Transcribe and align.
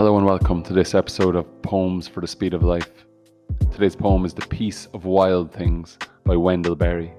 Hello 0.00 0.16
and 0.16 0.24
welcome 0.24 0.62
to 0.62 0.72
this 0.72 0.94
episode 0.94 1.36
of 1.36 1.60
Poems 1.60 2.08
for 2.08 2.22
the 2.22 2.26
Speed 2.26 2.54
of 2.54 2.62
Life. 2.62 3.04
Today's 3.70 3.94
poem 3.94 4.24
is 4.24 4.32
The 4.32 4.46
Peace 4.46 4.86
of 4.94 5.04
Wild 5.04 5.52
Things 5.52 5.98
by 6.24 6.36
Wendell 6.36 6.74
Berry. 6.74 7.12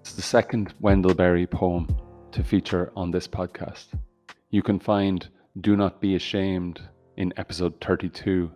It's 0.00 0.12
the 0.12 0.20
second 0.20 0.74
Wendell 0.80 1.14
Berry 1.14 1.46
poem 1.46 1.88
to 2.32 2.44
feature 2.44 2.92
on 2.94 3.10
this 3.10 3.26
podcast. 3.26 3.86
You 4.50 4.62
can 4.62 4.78
find 4.78 5.26
Do 5.62 5.76
Not 5.76 5.98
Be 5.98 6.14
Ashamed 6.14 6.78
in 7.16 7.32
episode 7.38 7.80
32 7.80 8.50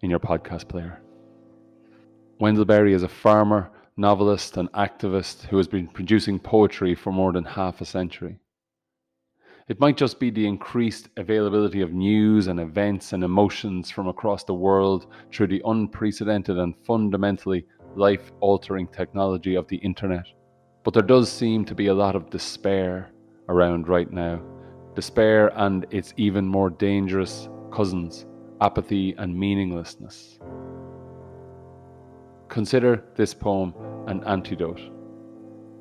in 0.00 0.10
your 0.10 0.18
podcast 0.18 0.66
player. 0.66 1.00
Wendell 2.40 2.64
Berry 2.64 2.94
is 2.94 3.04
a 3.04 3.08
farmer, 3.08 3.70
novelist, 3.96 4.56
and 4.56 4.72
activist 4.72 5.42
who 5.44 5.56
has 5.56 5.68
been 5.68 5.86
producing 5.86 6.40
poetry 6.40 6.96
for 6.96 7.12
more 7.12 7.32
than 7.32 7.44
half 7.44 7.80
a 7.80 7.84
century. 7.84 8.40
It 9.68 9.78
might 9.78 9.96
just 9.96 10.18
be 10.18 10.30
the 10.30 10.46
increased 10.46 11.08
availability 11.16 11.82
of 11.82 11.92
news 11.92 12.48
and 12.48 12.58
events 12.58 13.12
and 13.12 13.22
emotions 13.22 13.90
from 13.90 14.08
across 14.08 14.42
the 14.42 14.54
world 14.54 15.06
through 15.32 15.46
the 15.46 15.62
unprecedented 15.64 16.58
and 16.58 16.74
fundamentally 16.84 17.64
life 17.94 18.32
altering 18.40 18.88
technology 18.88 19.54
of 19.54 19.68
the 19.68 19.76
internet. 19.76 20.26
But 20.82 20.94
there 20.94 21.02
does 21.02 21.30
seem 21.30 21.64
to 21.66 21.76
be 21.76 21.86
a 21.86 21.94
lot 21.94 22.16
of 22.16 22.28
despair 22.28 23.12
around 23.48 23.86
right 23.86 24.10
now. 24.10 24.42
Despair 24.96 25.52
and 25.56 25.86
its 25.90 26.12
even 26.16 26.44
more 26.46 26.70
dangerous 26.70 27.48
cousins, 27.72 28.26
apathy 28.60 29.14
and 29.16 29.34
meaninglessness. 29.34 30.40
Consider 32.48 33.04
this 33.14 33.32
poem 33.32 33.74
an 34.08 34.24
antidote. 34.24 34.80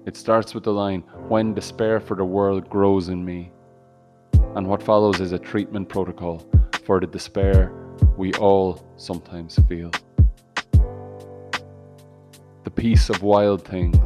It 0.06 0.16
starts 0.16 0.54
with 0.54 0.64
the 0.64 0.72
line, 0.72 1.04
When 1.28 1.56
despair 1.56 2.00
for 2.00 2.16
the 2.16 2.26
world 2.26 2.70
grows 2.70 3.10
in 3.10 3.26
me, 3.26 3.52
and 4.56 4.68
what 4.68 4.84
follows 4.84 5.22
is 5.22 5.32
a 5.32 5.40
treatment 5.40 5.88
protocol 5.88 6.46
for 6.84 7.00
the 7.00 7.08
despair 7.08 7.72
we 8.18 8.34
all 8.34 8.94
sometimes 8.98 9.58
feel. 9.70 9.92
The 12.64 12.72
Peace 12.72 13.10
of 13.10 13.24
Wild 13.24 13.66
Things 13.66 13.98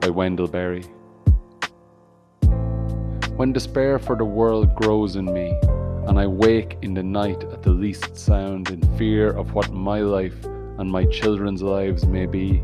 by 0.00 0.08
Wendell 0.08 0.48
Berry. 0.48 0.82
When 3.36 3.52
despair 3.52 3.98
for 3.98 4.16
the 4.16 4.24
world 4.24 4.74
grows 4.74 5.16
in 5.16 5.32
me, 5.32 5.58
and 6.06 6.18
I 6.18 6.26
wake 6.26 6.76
in 6.82 6.92
the 6.92 7.02
night 7.02 7.42
at 7.44 7.62
the 7.62 7.70
least 7.70 8.18
sound 8.18 8.68
in 8.68 8.82
fear 8.98 9.30
of 9.30 9.54
what 9.54 9.72
my 9.72 10.00
life 10.00 10.44
and 10.78 10.90
my 10.90 11.06
children's 11.06 11.62
lives 11.62 12.04
may 12.04 12.26
be, 12.26 12.62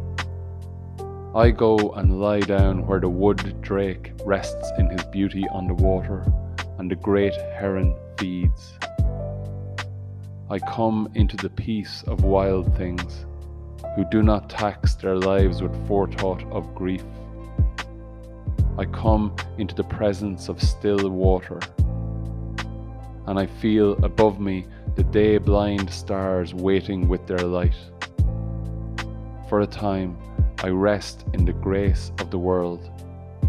I 1.35 1.51
go 1.51 1.77
and 1.97 2.21
lie 2.21 2.41
down 2.41 2.87
where 2.87 3.01
the 3.01 3.09
wood 3.09 3.63
drake 3.63 4.13
rests 4.25 4.71
in 4.79 4.91
his 4.91 5.05
beauty 5.05 5.47
on 5.51 5.67
the 5.67 5.75
water 5.75 6.31
and 6.87 6.93
the 6.93 7.03
great 7.03 7.35
heron 7.59 7.97
feeds. 8.17 8.75
I 10.49 10.61
come 10.61 11.11
into 11.17 11.37
the 11.37 11.51
peace 11.51 12.05
of 12.07 12.23
wild 12.23 12.77
things 12.77 13.27
who 13.97 14.05
do 14.09 14.23
not 14.23 14.49
tax 14.49 14.95
their 14.95 15.17
lives 15.17 15.63
with 15.63 15.89
forethought 15.89 16.45
of 16.53 16.77
grief. 16.77 17.03
I 18.79 18.85
come 18.85 19.35
into 19.59 19.75
the 19.75 19.83
presence 19.83 20.49
of 20.49 20.63
still 20.63 21.11
water, 21.11 21.59
and 23.27 23.37
I 23.37 23.47
feel 23.47 23.95
above 24.05 24.39
me 24.39 24.69
the 24.95 25.03
day 25.03 25.39
blind 25.39 25.91
stars 25.91 26.55
waiting 26.55 27.09
with 27.09 27.27
their 27.27 27.41
light. 27.41 27.75
For 29.49 29.59
a 29.59 29.67
time, 29.67 30.17
I 30.63 30.69
rest 30.69 31.25
in 31.33 31.47
the 31.47 31.53
grace 31.53 32.13
of 32.21 32.31
the 32.31 32.39
world 32.39 32.89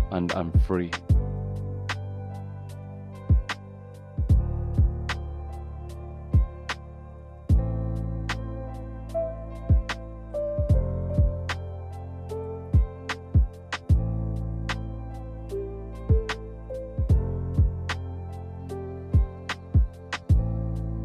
and 0.09 0.33
am 0.33 0.51
free. 0.61 0.89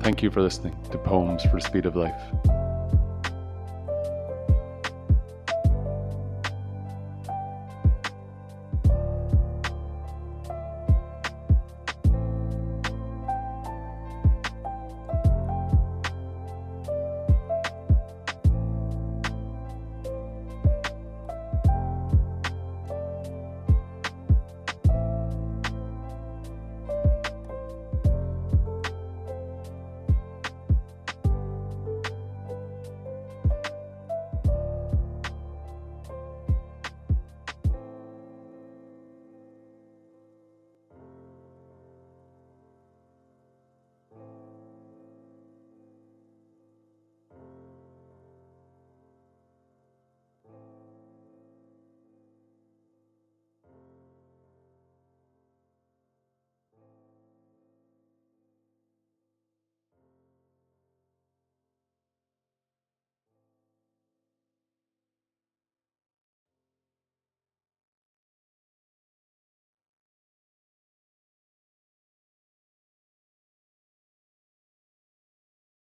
Thank 0.02 0.20
you 0.20 0.32
for 0.32 0.42
listening 0.42 0.76
to 0.90 0.98
Poems 0.98 1.44
for 1.44 1.60
Speed 1.60 1.86
of 1.86 1.94
Life. 1.94 2.61